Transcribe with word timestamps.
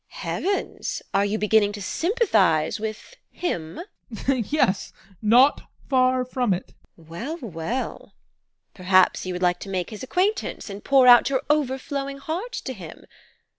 Heavens! 0.07 1.03
Are 1.13 1.23
you 1.23 1.37
beginning 1.37 1.73
to 1.73 1.79
sympathise 1.83 2.79
with 2.79 3.17
him? 3.29 3.81
ADOLPH. 4.27 4.51
Yes, 4.51 4.93
not 5.21 5.61
far 5.89 6.25
from 6.25 6.55
it, 6.55 6.73
TEKLA. 6.99 7.07
Well, 7.07 7.37
well! 7.39 8.15
Perhaps 8.73 9.27
you 9.27 9.33
would 9.35 9.43
like 9.43 9.59
to 9.59 9.69
make 9.69 9.91
his 9.91 10.01
acquaintance 10.01 10.71
and 10.71 10.83
pour 10.83 11.05
out 11.05 11.29
your 11.29 11.43
overflowing 11.51 12.17
heart 12.17 12.51
to 12.53 12.73
him? 12.73 13.05